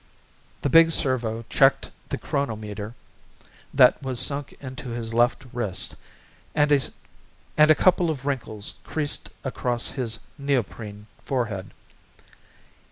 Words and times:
The 0.63 0.69
big 0.71 0.89
servo 0.89 1.45
checked 1.47 1.91
the 2.09 2.17
chronometer 2.17 2.95
that 3.71 4.01
was 4.01 4.19
sunk 4.19 4.57
into 4.59 4.89
his 4.89 5.13
left 5.13 5.45
wrist 5.53 5.95
and 6.55 6.71
a 6.71 7.75
couple 7.75 8.09
of 8.09 8.25
wrinkles 8.25 8.73
creased 8.83 9.29
across 9.45 9.89
his 9.89 10.17
neoprene 10.39 11.05
forehead. 11.23 11.71